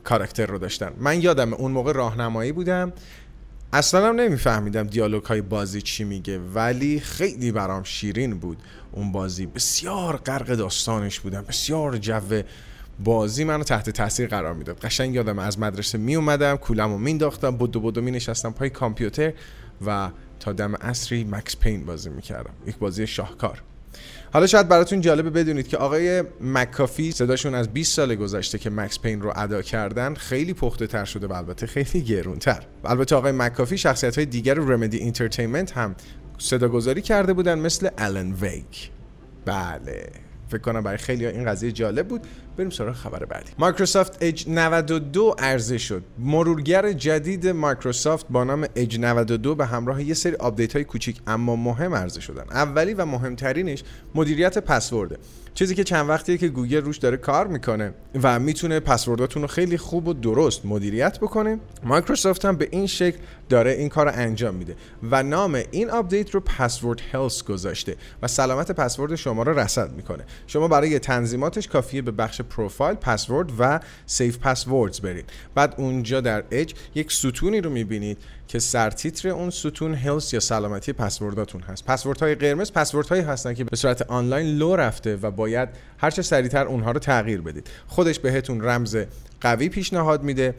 کاراکتر 0.05 0.47
رو 0.47 0.59
داشتن. 0.59 0.93
من 0.99 1.23
یادم 1.23 1.55
اون 1.55 1.73
موقع 1.73 1.93
راهنمایی 1.93 2.53
بودم. 2.53 2.93
اصلا 3.73 4.09
هم 4.09 4.21
نمیفهمیدم 4.21 4.87
دیالوگ 4.87 5.25
های 5.25 5.41
بازی 5.41 5.83
چی 5.83 6.05
میگه 6.05 6.39
ولی 6.39 7.01
خیلی 7.01 7.53
برام 7.53 7.83
شیرین 7.83 8.39
بود 8.39 8.59
اون 8.93 9.13
بازی. 9.13 9.47
بسیار 9.47 10.17
غرق 10.17 10.47
داستانش 10.55 11.21
بودم 11.21 11.43
بسیار 11.49 11.97
جو 11.97 12.43
بازی 13.05 13.45
منو 13.45 13.65
تحت 13.65 13.91
تاثیر 13.91 14.29
قرار 14.29 14.55
می‌داد. 14.55 14.79
قشنگ 14.79 15.15
یادم 15.15 15.39
از 15.39 15.59
مدرسه 15.59 15.99
می 15.99 16.17
اومدم 16.17 16.57
کوله‌مو 16.57 16.99
مینداختم 16.99 17.57
بدو 17.57 17.81
بدو 17.81 18.03
می 18.03 18.11
نشستم 18.11 18.51
پای 18.51 18.71
کامپیوتر 18.71 19.33
و 19.87 20.11
تا 20.41 20.53
دم 20.53 20.75
عصری 20.75 21.25
Max 21.25 21.57
Payne 21.57 21.87
بازی 21.87 22.11
می‌کردم. 22.11 22.53
یک 22.67 22.79
بازی 22.79 23.07
شاهکار. 23.07 23.63
حالا 24.33 24.47
شاید 24.47 24.69
براتون 24.69 25.01
جالبه 25.01 25.31
بدونید 25.31 25.69
که 25.69 25.77
آقای 25.77 26.25
مکافی 26.41 27.13
صداشون 27.13 27.55
از 27.55 27.69
20 27.69 27.95
سال 27.95 28.15
گذشته 28.15 28.59
که 28.59 28.71
Max 28.71 28.99
Payne 28.99 29.23
رو 29.23 29.33
ادا 29.37 29.63
کردن 29.63 30.15
خیلی 30.15 30.55
پخته 30.55 30.87
تر 30.87 31.05
شده 31.05 31.27
و 31.27 31.33
البته 31.33 31.67
خیلی 31.67 32.05
گرونتر. 32.05 32.63
البته 32.85 33.17
آقای 33.17 33.33
مکافی 33.33 33.79
شخصیت 33.79 34.17
های 34.17 34.27
دیگر 34.27 34.55
Remedy 34.55 34.97
Entertainment 34.97 35.73
هم 35.73 35.95
صداگذاری 36.39 37.03
کرده 37.03 37.33
بودن 37.33 37.59
مثل 37.59 37.89
Alan 37.99 38.33
Wake 38.33 38.91
بله. 39.45 40.11
فکر 40.49 40.61
کنم 40.61 40.83
برای 40.83 40.99
خیلی 40.99 41.27
این 41.27 41.45
قضیه 41.45 41.73
جالب 41.73 42.09
بود. 42.09 42.27
بریم 42.61 42.71
سراغ 42.71 42.95
خبر 42.95 43.25
بعدی. 43.25 43.51
مایکروسافت 43.59 44.19
اج 44.21 44.45
92 44.49 45.35
عرضه 45.39 45.79
شد. 45.79 46.03
مرورگر 46.19 46.93
جدید 46.93 47.49
مایکروسافت 47.49 48.27
با 48.31 48.45
نام 48.45 48.67
اج 48.77 49.01
92 49.01 49.55
به 49.55 49.67
همراه 49.67 50.03
یه 50.03 50.15
سری 50.15 50.35
آپدیت 50.35 50.73
های 50.73 50.85
کوچیک 50.85 51.21
اما 51.27 51.57
مهم 51.57 51.95
عرضه 51.95 52.21
شدن. 52.21 52.45
اولی 52.51 52.95
و 52.95 53.05
مهمترینش 53.07 53.83
مدیریت 54.15 54.59
پسورده. 54.59 55.17
چیزی 55.55 55.75
که 55.75 55.85
چند 55.85 56.09
وقتیه 56.09 56.39
که 56.39 56.49
گوگل 56.49 56.81
روش 56.81 56.99
داره 56.99 57.17
کار 57.17 57.47
می‌کنه 57.47 57.95
و 58.23 58.39
می‌تونه 58.39 58.81
پسورداتون 58.81 59.43
رو 59.43 59.49
خیلی 59.49 59.79
خوب 59.79 60.09
و 60.09 60.13
درست 60.13 60.67
مدیریت 60.67 61.19
بکنه. 61.19 61.59
مایکروسافت 61.83 62.45
هم 62.45 62.57
به 62.57 62.69
این 62.71 62.87
شکل 62.87 63.19
داره 63.49 63.71
این 63.71 63.89
کار 63.89 64.07
رو 64.07 64.13
انجام 64.15 64.55
میده 64.55 64.77
و 65.11 65.23
نام 65.23 65.61
این 65.71 65.91
آپدیت 65.91 66.31
رو 66.31 66.41
Password 66.41 67.01
Health 67.13 67.45
گذاشته 67.45 67.97
و 68.23 68.29
سلامت 68.29 68.73
پسورد 68.73 69.15
شما 69.15 69.43
رو 69.43 69.59
رصد 69.59 69.93
می‌کنه. 69.93 70.25
شما 70.47 70.69
برای 70.69 70.99
تنظیماتش 70.99 71.69
کافیه 71.69 72.03
به 72.03 72.11
بخش 72.11 72.43
پروفایل 72.51 72.97
پسورد 72.97 73.51
و 73.59 73.81
saved 74.07 74.39
passwords 74.39 75.01
برید. 75.01 75.31
بعد 75.55 75.75
اونجا 75.79 76.21
در 76.21 76.45
اج 76.51 76.75
یک 76.95 77.13
ستونی 77.13 77.61
رو 77.61 77.71
می‌بینید. 77.71 78.19
که 78.51 78.59
سرتیتر 78.59 79.29
اون 79.29 79.51
ستون 79.51 79.95
health 79.95 80.35
یا 80.35 80.41
سلامتی 80.41 80.93
پسورداتون 80.93 81.61
هست. 81.61 81.85
پسوردهای 81.85 82.35
قرمز 82.35 82.73
پسوردهایی 82.73 83.23
هستن 83.23 83.55
که 83.55 83.65
به 83.65 83.77
صورت 83.77 84.03
آنلاین 84.03 84.47
لو 84.59 84.77
رفته 84.77 85.17
و 85.17 85.31
باید 85.31 85.69
هر 85.99 86.11
چه 86.11 86.23
سریعتر 86.23 86.67
اونها 86.67 86.91
رو 86.91 86.99
تغییر 86.99 87.41
بدید. 87.41 87.71
خودش 87.87 88.19
بهتون 88.19 88.65
رمز 88.65 88.97
قوی 89.41 89.69
پیشنهاد 89.69 90.23
میده 90.23 90.55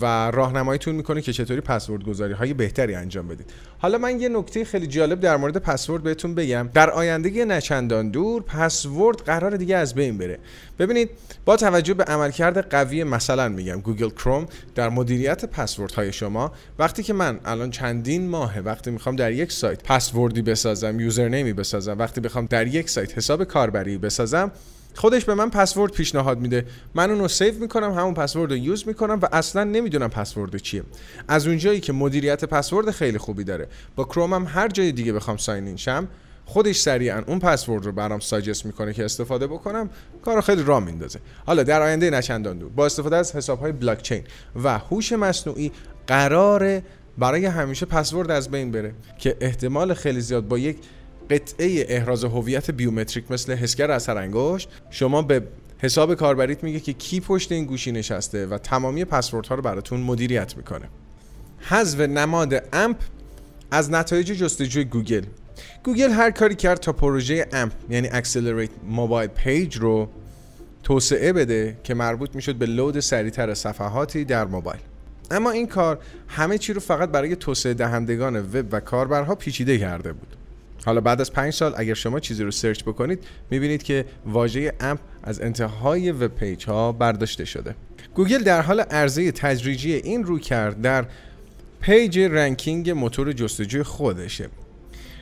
و 0.00 0.30
راهنماییتون 0.30 0.94
می‌کنه 0.94 1.20
که 1.20 1.32
چطوری 1.32 1.60
پسورد 1.60 2.04
گذاری 2.04 2.32
های 2.32 2.54
بهتری 2.54 2.94
انجام 2.94 3.28
بدید. 3.28 3.52
حالا 3.78 3.98
من 3.98 4.20
یه 4.20 4.28
نکته 4.28 4.64
خیلی 4.64 4.86
جالب 4.86 5.20
در 5.20 5.36
مورد 5.36 5.56
پسورد 5.56 6.02
بهتون 6.02 6.34
بگم. 6.34 6.68
در 6.74 6.90
آینده 6.90 7.44
نچندان 7.44 8.10
دور 8.10 8.42
پسورد 8.42 9.16
قرار 9.16 9.56
دیگه 9.56 9.76
از 9.76 9.94
بین 9.94 10.18
بره. 10.18 10.38
ببینید 10.78 11.10
با 11.44 11.56
توجه 11.56 11.94
به 11.94 12.04
عملکرد 12.04 12.58
قوی 12.68 13.04
مثلا 13.04 13.48
میگم 13.48 13.80
گوگل 13.80 14.10
کروم 14.10 14.46
در 14.74 14.88
مدیریت 14.88 15.44
پسورد 15.44 15.92
های 15.92 16.12
شما 16.12 16.52
وقتی 16.78 17.02
که 17.02 17.12
من 17.12 17.33
الان 17.44 17.70
چندین 17.70 18.28
ماهه 18.28 18.60
وقتی 18.60 18.90
می‌خوام 18.90 19.16
در 19.16 19.32
یک 19.32 19.52
سایت 19.52 19.82
پسوردی 19.82 20.42
بسازم 20.42 21.00
یوزرنیمی 21.00 21.52
بسازم 21.52 21.98
وقتی 21.98 22.20
بخوام 22.20 22.46
در 22.46 22.66
یک 22.66 22.90
سایت 22.90 23.18
حساب 23.18 23.44
کاربری 23.44 23.98
بسازم 23.98 24.50
خودش 24.94 25.24
به 25.24 25.34
من 25.34 25.50
پسورد 25.50 25.92
پیشنهاد 25.92 26.38
میده. 26.38 26.66
من 26.94 27.10
اونو 27.10 27.28
save 27.28 27.54
می‌کنم 27.58 27.92
همون 27.92 28.14
پسورد 28.14 28.50
رو 28.50 28.56
use 28.56 28.88
می‌کنم 28.88 29.18
و 29.22 29.28
اصلا 29.32 29.64
نمی‌دونم 29.64 30.08
پسورد 30.08 30.56
چیه. 30.56 30.82
از 31.28 31.46
اونجایی 31.46 31.80
که 31.80 31.92
مدیریت 31.92 32.44
پسورد 32.44 32.90
خیلی 32.90 33.18
خوبی 33.18 33.44
داره. 33.44 33.68
با 33.96 34.04
کرومم 34.04 34.46
هر 34.46 34.68
جای 34.68 34.92
دیگه 34.92 35.12
بخوام 35.12 35.36
sign 35.36 35.66
in 35.66 35.76
شم 35.76 36.08
خودش 36.46 36.76
سریعا 36.76 37.22
اون 37.26 37.38
پسورد 37.38 37.86
رو 37.86 37.92
برام 37.92 38.20
suggest 38.20 38.66
می‌کنه 38.66 38.92
که 38.92 39.04
استفاده 39.04 39.46
بکنم 39.46 39.90
کارو 40.24 40.40
خیلی 40.40 40.62
راه 40.62 40.84
میندازه. 40.84 41.18
حالا 41.46 41.62
در 41.62 41.82
آینده 41.82 42.10
نچندان 42.10 42.58
دور 42.58 42.68
با 42.68 42.86
استفاده 42.86 43.16
از 43.16 43.36
حساب 43.36 43.60
های 43.60 43.72
بلاک 43.72 44.02
چین 44.02 44.22
و 44.64 44.78
هوش 44.78 45.12
مصنوعی 45.12 45.72
قرار 46.06 46.82
برای 47.18 47.46
همیشه 47.46 47.86
پسورد 47.86 48.30
از 48.30 48.50
بین 48.50 48.70
بره. 48.70 48.94
که 49.18 49.36
احتمال 49.40 49.94
خیلی 49.94 50.20
زیاد 50.20 50.48
با 50.48 50.58
یک 50.58 50.76
قطعه 51.30 51.84
احراز 51.88 52.24
هویت 52.24 52.70
بیومتریک 52.70 53.30
مثل 53.30 53.52
حسگر 53.52 53.90
اثر 53.90 54.18
انگشت 54.18 54.68
شما 54.90 55.22
به 55.22 55.42
حساب 55.78 56.14
کاربریت 56.14 56.64
میگه 56.64 56.80
که 56.80 56.92
کی 56.92 57.20
پشت 57.20 57.52
این 57.52 57.64
گوشی 57.64 57.92
نشسته 57.92 58.46
و 58.46 58.58
تمامی 58.58 59.04
پسوردها 59.04 59.54
رو 59.54 59.62
براتون 59.62 60.00
مدیریت 60.00 60.56
می‌کنه. 60.56 60.88
حذف 61.60 62.00
نماد 62.00 62.68
AMP 62.72 62.96
از 63.70 63.90
نتایج 63.90 64.32
جستجوی 64.32 64.84
گوگل. 64.84 65.22
گوگل 65.84 66.10
هر 66.10 66.30
کاری 66.30 66.54
کرد 66.54 66.80
تا 66.80 66.92
پروژه 66.92 67.46
AMP 67.52 67.72
یعنی 67.90 68.08
Accelerate 68.08 68.70
Mobile 68.88 69.30
Page 69.30 69.76
رو 69.76 70.08
توسعه 70.82 71.32
بده 71.32 71.76
که 71.84 71.94
مربوط 71.94 72.34
می‌شد 72.34 72.54
به 72.54 72.66
load 72.66 73.00
سریعتر 73.00 73.54
صفحاتی 73.54 74.24
در 74.24 74.44
موبایل. 74.44 74.80
اما 75.30 75.50
این 75.50 75.66
کار 75.66 75.98
همه 76.28 76.58
چی 76.58 76.72
رو 76.72 76.80
فقط 76.80 77.08
برای 77.08 77.36
توسعه 77.36 77.74
دهندگان 77.74 78.36
وب 78.36 78.66
و 78.72 78.80
کاربرها 78.80 79.34
پیچیده 79.34 79.78
کرده 79.78 80.12
بود. 80.12 80.36
حالا 80.84 81.00
بعد 81.00 81.20
از 81.20 81.32
پنج 81.32 81.52
سال 81.52 81.74
اگر 81.76 81.94
شما 81.94 82.20
چیزی 82.20 82.44
رو 82.44 82.50
search 82.50 82.82
بکنید 82.82 83.24
می‌بینید 83.50 83.82
که 83.82 84.04
واژه 84.26 84.72
AMP 84.80 85.00
از 85.22 85.40
انتهای 85.40 86.12
web 86.12 86.26
page 86.34 86.64
ها 86.64 86.92
برداشته 86.92 87.44
شده. 87.44 87.74
گوگل 88.14 88.42
در 88.42 88.62
حال 88.62 88.80
عرضه 88.80 89.32
تدریجی 89.32 89.92
این 89.92 90.24
رویکرد 90.24 90.80
در 90.80 91.04
page 91.80 92.18
ranking 92.18 92.90
موتور 92.90 93.32
جستجوی 93.32 93.82
خودشه. 93.82 94.48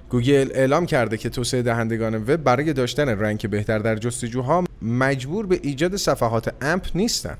گوگل 0.08 0.50
اعلام 0.54 0.86
کرده 0.86 1.16
که 1.16 1.28
توسعه 1.28 1.62
دهندگان 1.62 2.14
وب 2.14 2.36
برای 2.36 2.72
داشتن 2.72 3.08
rank 3.08 3.46
بهتر 3.46 3.78
در 3.78 3.96
جستجوها 3.96 4.64
مجبور 4.82 5.46
به 5.46 5.60
ایجاد 5.62 5.96
صفحات 5.96 6.54
AMP 6.60 6.86
نیستن. 6.94 7.36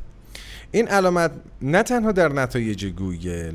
این 0.72 0.88
علامت 0.88 1.30
نه 1.62 1.82
تنها 1.82 2.12
در 2.12 2.32
نتایج 2.32 2.86
گوگل 2.86 3.54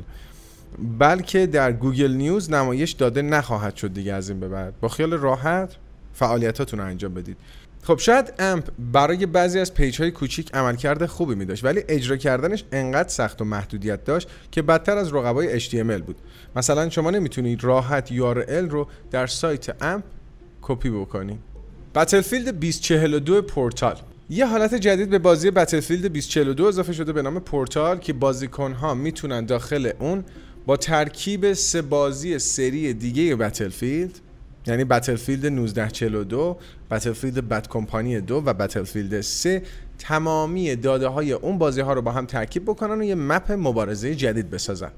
بلکه 0.98 1.46
در 1.46 1.72
گوگل 1.72 2.12
نیوز 2.12 2.50
نمایش 2.50 2.92
داده 2.92 3.22
نخواهد 3.22 3.76
شد 3.76 3.92
دیگه 3.92 4.12
از 4.12 4.30
این 4.30 4.40
به 4.40 4.48
بعد. 4.48 4.80
با 4.80 4.88
خیال 4.88 5.14
راحت 5.14 5.76
فعالیتاتون 6.12 6.80
رو 6.80 6.86
انجام 6.86 7.14
بدید. 7.14 7.36
خب 7.82 7.98
شاید 7.98 8.32
AMP 8.38 8.68
برای 8.92 9.26
بعضی 9.26 9.58
از 9.58 9.74
page 9.74 10.00
های 10.00 10.10
کوچیک 10.10 10.54
عملکرد 10.54 11.06
خوبی 11.06 11.34
می 11.34 11.44
داشت 11.44 11.64
ولی 11.64 11.84
اجرا 11.88 12.16
کردنش 12.16 12.64
انقدر 12.72 13.08
سخت 13.08 13.42
و 13.42 13.44
محدودیت 13.44 14.04
داشت 14.04 14.28
که 14.50 14.62
بدتر 14.62 14.96
از 14.96 15.14
رقبای 15.14 15.60
HTML 15.60 16.02
بود. 16.02 16.16
مثلا 16.56 16.90
شما 16.90 17.10
نمی‌تونید 17.10 17.64
راحت 17.64 18.08
URL 18.08 18.70
رو 18.70 18.88
در 19.10 19.26
سایت 19.26 19.82
AMP 19.82 20.04
کپی 20.62 20.90
بکنید. 20.90 21.38
بتلفیلد 21.94 22.60
2042 22.60 23.42
پورتال. 23.42 23.96
یه 24.30 24.46
حالت 24.46 24.74
جدید 24.74 25.10
به 25.10 25.18
بازی 25.18 25.50
بتلفیلد 25.50 26.06
2042 26.06 26.64
اضافه 26.64 26.92
شده 26.92 27.12
به 27.12 27.22
نام 27.22 27.40
پورتال 27.40 27.98
که 27.98 28.12
بازیکن 28.12 28.72
ها 28.72 28.94
می‌تونن 28.94 29.46
داخل 29.46 29.90
اون 29.98 30.24
با 30.66 30.76
ترکیب 30.76 31.52
سه 31.52 31.82
بازی 31.82 32.38
سری 32.38 32.94
دیگه 32.94 33.36
بتلفیلد 33.36 34.18
یعنی 34.66 34.84
بتلفیلد 34.84 35.44
1942 35.44 36.58
بتلفیلد 36.90 37.48
بد 37.48 37.68
کمپانی 37.68 38.20
2 38.20 38.42
و 38.46 38.54
بتلفیلد 38.54 39.20
3 39.20 39.62
تمامی 39.98 40.76
داده 40.76 41.08
های 41.08 41.32
اون 41.32 41.58
بازی 41.58 41.80
ها 41.80 41.92
رو 41.92 42.02
با 42.02 42.12
هم 42.12 42.26
ترکیب 42.26 42.64
بکنن 42.64 43.00
و 43.00 43.02
یه 43.02 43.14
مپ 43.14 43.52
مبارزه 43.52 44.14
جدید 44.14 44.50
بسازن. 44.50 44.90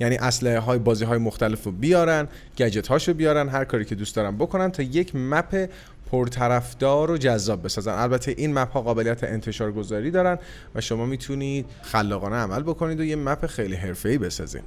یعنی 0.00 0.16
اسلحه 0.16 0.58
های 0.58 0.78
بازی 0.78 1.04
های 1.04 1.18
مختلف 1.18 1.64
رو 1.64 1.72
بیارن 1.72 2.28
گجت 2.58 2.86
هاشو 2.86 3.14
بیارن 3.14 3.48
هر 3.48 3.64
کاری 3.64 3.84
که 3.84 3.94
دوست 3.94 4.16
دارن 4.16 4.36
بکنن 4.36 4.70
تا 4.70 4.82
یک 4.82 5.16
مپ 5.16 5.70
پرطرفدار 6.12 7.10
و 7.10 7.16
جذاب 7.16 7.64
بسازن. 7.64 7.92
البته 7.92 8.34
این 8.38 8.58
مپ 8.58 8.72
ها 8.72 8.82
قابلیت 8.82 9.24
انتشار 9.24 9.72
گذاری 9.72 10.10
دارن 10.10 10.38
و 10.74 10.80
شما 10.80 11.06
می‌تونید 11.06 11.66
خلاقانه 11.82 12.36
عمل 12.36 12.62
بکنید 12.62 13.00
و 13.00 13.04
یه 13.04 13.16
map 13.16 13.46
خیلی 13.46 13.74
حرفه‌ای 13.74 14.18
بسازید 14.18 14.64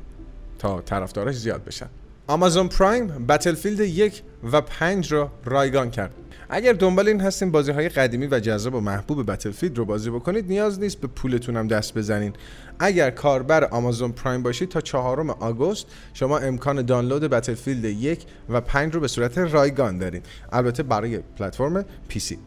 تا 0.60 0.82
طرفداراش 0.82 1.36
زیاد 1.36 1.64
بشن. 1.64 1.90
آمازون 2.28 2.68
پرایم 2.68 3.08
بتلفیلد 3.08 3.80
یک 3.80 4.22
و 4.52 4.62
پنج 4.62 5.12
رو 5.12 5.30
رایگان 5.46 5.92
کرد. 5.92 6.14
اگر 6.50 6.74
دنبال 6.74 7.08
این 7.08 7.22
هستین 7.22 7.52
بازی 7.52 7.72
های 7.72 7.90
قدیمی 7.90 8.28
و 8.28 8.40
جذاب 8.40 8.76
و 8.76 8.80
محبوب 8.80 9.32
بتلفیلد 9.32 9.78
رو 9.78 9.86
بازی 9.86 10.10
بکنید 10.10 10.48
نیاز 10.48 10.80
نیست 10.80 11.02
به 11.02 11.08
پولتون 11.08 11.58
هم 11.58 11.68
دست 11.68 11.94
بزنین. 11.94 12.34
اگر 12.80 13.10
کاربر 13.10 13.64
آمازون 13.64 14.12
پرایم 14.12 14.44
باشید 14.44 14.70
تا 14.70 14.82
چهارم 14.82 15.30
آگوست 15.30 15.86
شما 16.14 16.38
امکان 16.38 16.82
دانلود 16.82 17.24
بتلفیلد 17.24 17.86
یک 17.86 18.26
و 18.50 18.62
پنج 18.62 18.94
رو 18.94 19.00
به 19.00 19.08
صورت 19.08 19.38
رایگان 19.38 19.98
دارین. 19.98 20.22
البته 20.52 20.84
برای 20.84 21.18
پلتفرم 21.18 21.86
پی 22.08 22.20
سی. 22.20 22.40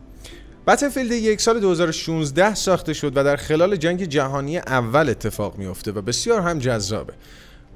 بتلفیلد 0.67 1.13
یک 1.13 1.41
سال 1.41 1.61
2016 1.61 2.55
ساخته 2.55 2.93
شد 2.93 3.17
و 3.17 3.25
در 3.25 3.37
خلال 3.37 3.77
جنگ 3.77 4.05
جهانی 4.05 4.59
اول 4.59 5.09
اتفاق 5.09 5.59
میافته 5.59 5.93
و 5.93 6.03
بسیار 6.03 6.41
هم 6.41 6.59
جذابه. 6.59 7.13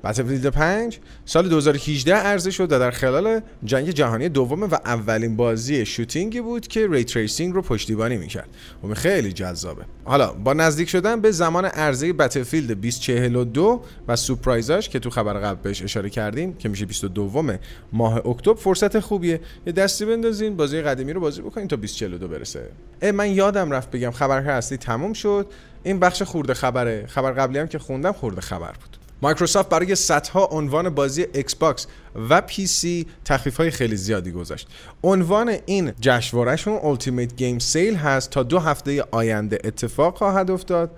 بتلفیلد 0.04 0.46
5 0.46 0.98
سال 1.24 1.48
2018 1.48 2.14
عرضه 2.14 2.50
شد 2.50 2.72
و 2.72 2.78
در 2.78 2.90
خلال 2.90 3.40
جنگ 3.64 3.90
جهانی 3.90 4.28
دوم 4.28 4.62
و 4.62 4.74
اولین 4.74 5.36
بازی 5.36 5.86
shooting 5.86 6.34
ی 6.34 6.40
بود 6.40 6.66
که 6.66 6.88
ray 6.90 7.04
tracing 7.04 7.54
رو 7.54 7.62
پشتیبانی 7.62 8.16
می‌کرد. 8.16 8.48
و 8.90 8.94
خیلی 8.94 9.32
جذابه. 9.32 9.84
حالا 10.04 10.32
با 10.32 10.52
نزدیک 10.52 10.88
شدن 10.88 11.20
به 11.20 11.30
زمان 11.30 11.64
عرضه 11.64 12.12
بتلفیلد 12.12 12.72
2042 12.72 13.82
و 14.08 14.16
سورپرایزاش 14.16 14.88
که 14.88 14.98
تو 14.98 15.10
خبر 15.10 15.32
قبل 15.32 15.62
بهش 15.62 15.82
اشاره 15.82 16.10
کردیم 16.10 16.54
که 16.54 16.68
میشه 16.68 16.86
22 16.86 17.58
ماه 17.92 18.26
اکتبر 18.26 18.54
فرصت 18.54 19.00
خوبیه. 19.00 19.40
یه 19.66 19.72
دستی 19.72 20.04
بندازین 20.04 20.56
بازی 20.56 20.82
قدیمی 20.82 21.12
رو 21.12 21.20
بازی 21.20 21.42
بکنین 21.42 21.68
تا 21.68 21.76
2042 21.76 22.28
برسه. 22.28 22.68
من 23.14 23.30
یادم 23.30 23.70
رفت 23.70 23.90
بگم 23.90 24.10
خبر 24.10 24.50
اصلی 24.50 24.78
تموم 24.78 25.12
شد. 25.12 25.46
این 25.82 25.98
بخش 25.98 26.22
خورده 26.22 26.54
خبره. 26.54 27.06
خبر 27.06 27.32
قبلی 27.32 27.58
هم 27.58 27.66
که 27.66 27.78
خوندم 27.78 28.12
خورده 28.12 28.40
خبر 28.40 28.72
بود. 28.72 29.01
مایکروسافت 29.22 29.68
برای 29.68 29.94
صدها 29.94 30.44
عنوان 30.44 30.90
بازی 30.90 31.26
ایکس 31.34 31.54
باکس 31.54 31.86
و 32.28 32.40
پی 32.40 32.66
سی 32.66 33.06
تخفیف 33.24 33.56
های 33.56 33.70
خیلی 33.70 33.96
زیادی 33.96 34.32
گذاشت. 34.32 34.68
عنوان 35.04 35.56
این 35.66 35.92
جشنوارهشون 36.00 36.96
Ultimate 36.96 37.30
Game 37.30 37.62
Sale 37.72 37.96
هست 37.96 38.30
تا 38.30 38.42
دو 38.42 38.58
هفته 38.58 39.04
آینده 39.10 39.58
اتفاق 39.64 40.18
خواهد 40.18 40.50
افتاد. 40.50 40.90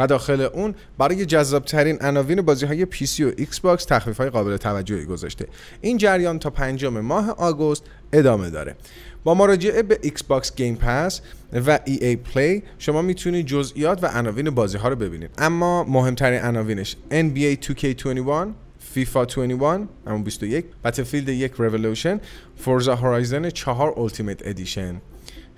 و 0.00 0.06
داخل 0.06 0.40
اون 0.40 0.74
برای 0.98 1.26
جذابترین 1.26 1.98
عناوین 2.00 2.42
بازی 2.42 2.66
های 2.66 2.84
پی 2.84 3.06
سی 3.06 3.24
و 3.24 3.32
ایکس 3.36 3.60
باکس 3.60 3.84
تخفیف 3.84 4.16
های 4.16 4.30
قابل 4.30 4.56
توجهی 4.56 5.04
گذاشته. 5.04 5.46
این 5.80 5.96
جریان 5.96 6.38
تا 6.38 6.50
پنجم 6.50 7.00
ماه 7.00 7.30
آگوست 7.30 7.82
ادامه 8.12 8.50
داره. 8.50 8.76
با 9.24 9.34
مراجعه 9.34 9.82
به 9.82 9.98
ایکس 10.02 10.22
باکس 10.22 10.54
گیم 10.56 10.76
پس 10.76 11.20
و 11.66 11.78
EA 11.84 12.16
Play 12.16 12.62
شما 12.78 13.02
می‌تونید 13.02 13.46
جزئیات 13.46 14.04
و 14.04 14.06
عناوین 14.06 14.50
بازی 14.50 14.78
ها 14.78 14.88
رو 14.88 14.96
ببینید. 14.96 15.30
اما 15.38 15.84
مهمترین 15.84 16.40
عناوینش 16.40 16.96
NBA 17.10 17.64
2K21 17.66 18.48
فیفا 18.94 19.24
21 19.24 19.88
همون 20.06 20.22
21 20.22 20.64
بتلفیلد 20.84 21.28
یک 21.28 21.52
رولوشن 21.52 22.20
فورزا 22.56 22.94
هورایزن 22.96 23.50
4 23.50 23.88
اولتیمیت 23.96 24.46
ادیشن 24.46 25.00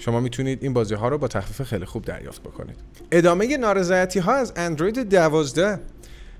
شما 0.04 0.21
می‌تونید 0.21 0.62
این 0.62 0.73
بازی 0.73 0.94
ها 0.94 1.09
رو 1.09 1.18
با 1.18 1.28
تخفیف 1.28 1.62
خیلی 1.62 1.85
خوب 1.85 2.04
دریافت 2.04 2.42
بکنید. 2.42 2.76
ادامه 3.12 3.56
نارضایتی 3.56 4.18
ها 4.18 4.32
از 4.32 4.52
اندروید 4.56 4.99
12 4.99 5.80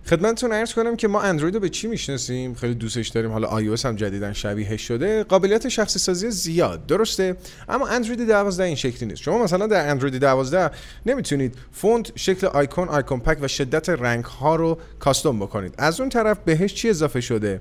خدمتتون 0.07 0.53
عرض 0.53 0.75
کنم 0.75 0.97
که 0.97 1.09
ما 1.09 1.23
اندروید 1.23 1.55
رو 1.55 1.61
به 1.61 1.69
چی 1.69 1.89
می‌شناسیم؟ 1.89 2.55
خیلی 2.55 2.75
دوستش 2.75 3.09
داریم. 3.09 3.31
حالا 3.33 3.49
آی 3.49 3.77
هم 3.85 3.97
جدیدا 3.97 4.33
شبیه 4.33 4.77
شده. 4.77 5.25
قابلیت 5.25 5.69
شخصی 5.69 5.99
سازی 5.99 6.31
زیاد. 6.31 6.87
درسته. 6.87 7.37
اما 7.69 7.87
اندروید 7.87 8.29
12 8.29 8.65
این 8.65 8.77
شکلی 8.77 9.09
نیست. 9.09 9.23
شما 9.23 9.45
مثلا 9.45 9.67
در 9.67 9.91
اندروید 9.91 10.17
12 10.17 10.71
نمی‌تونید 11.07 11.55
فونت 11.73 12.13
شکل 12.19 12.47
آیکون 12.47 12.89
icon 12.89 13.21
pack 13.21 13.39
و 13.41 13.49
شدت 13.49 13.89
رنگ 13.89 14.25
ها 14.25 14.57
رو 14.57 14.79
custom 14.99 15.39
بکنید. 15.39 15.75
از 15.79 16.01
اون 16.01 16.09
طرف 16.09 16.39
بهش 16.45 16.75
چی 16.75 16.91
اضافه 16.91 17.21
شده؟ 17.21 17.61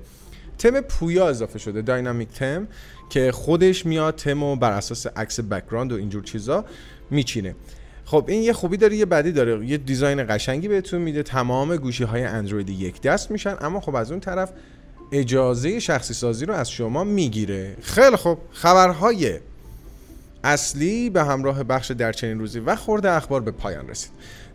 تم 0.58 0.80
پویا 0.80 1.28
اضافه 1.28 1.58
شده. 1.58 1.82
dynamic 1.82 2.28
theme. 2.28 2.68
که 3.12 3.32
خودش 3.32 3.86
میاد 3.86 4.16
تم 4.16 4.42
و 4.42 4.56
بر 4.56 4.72
اساس 4.72 5.06
عکس 5.06 5.40
background 5.40 5.92
و 5.92 5.96
اینجور 5.96 6.22
چیزا 6.22 6.64
میچینه. 7.10 7.54
خب 8.04 8.24
این 8.28 8.42
یه 8.42 8.52
خوبی 8.52 8.76
داره 8.76 8.96
یه 8.96 9.04
بدی 9.04 9.32
داره. 9.32 9.66
یه 9.66 9.76
design 9.76 10.26
قشنگی 10.28 10.68
بهتون 10.68 11.00
میده. 11.00 11.22
تمام 11.22 11.76
گوشی 11.76 12.04
های 12.04 12.24
اندروید 12.24 12.68
یک 12.68 13.00
دست 13.00 13.30
میشن 13.30 13.56
اما 13.60 13.80
خب 13.80 13.94
از 13.94 14.10
اون 14.10 14.20
طرف 14.20 14.52
اجازه 15.12 15.80
شخصی 15.80 16.14
سازی 16.14 16.46
رو 16.46 16.54
از 16.54 16.70
شما 16.70 17.04
می‌گیره. 17.04 17.76
خیلی 17.82 18.16
خب 18.16 18.38
خبرهای 18.52 19.38
اصلی 20.44 21.10
به 21.10 21.24
همراه 21.24 21.62
بخش 21.64 21.90
در 21.90 22.12
چنین 22.12 22.38
روزی 22.38 22.60
و 22.60 22.76
خورده 22.76 23.10
اخبار 23.10 23.40
به 23.40 23.50
پایان 23.50 23.88
رسید. 23.88 24.10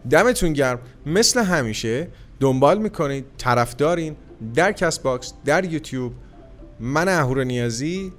دمتون 0.10 0.54
گرم. 0.54 0.80
مثل 1.06 1.44
همیشه 1.44 2.08
دنبال 2.40 2.78
می‌کنید 2.78 3.26
طرفدارین 3.38 4.16
در 4.56 4.72
کست 4.72 5.00
باکس 5.00 5.34
در 5.46 5.66
یوتیوب. 5.66 6.14
من 6.80 7.08
اهور 7.08 7.44
نیازی 7.44 8.14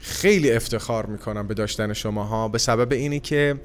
خیلی 0.00 0.52
افتخار 0.52 1.06
می‌کنم 1.06 1.46
به 1.46 1.54
داشتن 1.54 1.92
شماها 1.92 2.48
به 2.48 2.58
سبب 2.58 2.92
اینی 2.92 3.20
که 3.20 3.60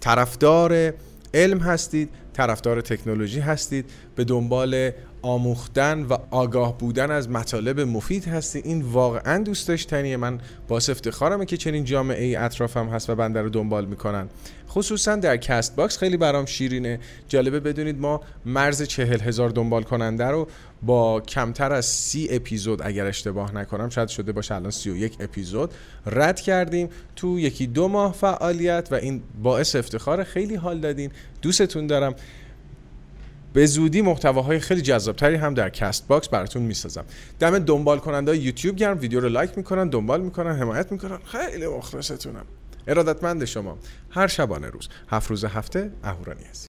طرفدار 0.00 0.92
علم 1.34 1.58
هستید 1.58 2.08
طرفدار 2.32 2.80
تکنولوژی 2.80 3.40
هستید 3.40 3.90
به 4.16 4.24
دنبال 4.24 4.90
آموختن 5.22 6.02
و 6.02 6.16
آگاه 6.30 6.78
بودن 6.78 7.10
از 7.10 7.30
مطالب 7.30 7.80
مفید 7.80 8.24
هستید 8.24 8.66
این 8.66 8.82
واقعا 8.82 9.42
دوست 9.42 9.68
داشتنیه. 9.68 10.16
من 10.16 10.40
باعث 10.68 10.90
افتخارمه 10.90 11.46
که 11.46 11.56
چنین 11.56 11.84
جامعه 11.84 12.24
ای 12.24 12.36
اطرافم 12.36 12.88
هست 12.88 13.10
و 13.10 13.14
بنده 13.14 13.42
رو 13.42 13.48
دنبال 13.48 13.84
می‌کنن. 13.84 14.28
خصوصا 14.68 15.16
در 15.16 15.36
کست 15.36 15.76
باکس 15.76 15.98
خیلی 15.98 16.16
برام 16.16 16.46
شیرینه. 16.46 16.98
جالبه 17.28 17.60
بدونید 17.60 18.00
ما 18.00 18.20
مرز 18.46 18.82
چهل 18.82 19.20
هزار 19.20 19.50
دنبال 19.50 19.82
کننده 19.82 20.24
رو 20.24 20.48
با 20.82 21.20
کمتر 21.20 21.72
از 21.72 21.86
سی 21.86 22.28
اپیزود 22.30 22.82
اگر 22.82 23.06
اشتباه 23.06 23.54
نکنم 23.54 23.88
شاید 23.88 24.08
شده 24.08 24.32
باشه 24.32 24.54
الان 24.54 24.70
سی 24.70 24.90
و 24.90 24.96
یک 24.96 25.16
اپیزود 25.20 25.70
رد 26.06 26.40
کردیم. 26.40 26.88
تو 27.16 27.40
یکی 27.40 27.66
دو 27.66 27.88
ماه 27.88 28.12
فعالیت 28.12 28.88
و 28.90 28.94
این 28.94 29.22
باعث 29.42 29.76
افتخار 29.76 30.24
خیلی 30.24 30.54
حال 30.54 30.80
دادین. 30.80 31.10
دوستتون 31.42 31.86
دارم. 31.86 32.14
به 33.52 33.66
زودی 33.66 34.02
محتواهای 34.02 34.58
خیلی 34.58 34.82
جذابتری 34.82 35.34
هم 35.34 35.54
در 35.54 35.70
Castbox 35.70 36.28
براتون 36.28 36.62
می‌سازم. 36.62 37.04
دم 37.40 37.58
دنبال 37.58 37.98
کننده 37.98 38.36
یوتیوب 38.36 38.76
گرم 38.76 38.98
ویدیو 39.00 39.20
رو 39.20 39.28
لایک 39.28 39.50
می‌کنن 39.56 39.88
دنبال 39.88 40.20
می‌کنن 40.20 40.56
حمایت 40.56 40.92
می‌کنن. 40.92 41.18
خیلی 41.24 41.66
مخلصتونم. 41.66 42.44
ارادتمند 42.86 43.44
شما. 43.44 43.78
هر 44.10 44.26
شبانه 44.26 44.66
روز. 44.66 44.88
هفت 45.08 45.30
روز 45.30 45.44
هفته 45.44 45.90
اهورانی 46.04 46.44
هست 46.50 46.60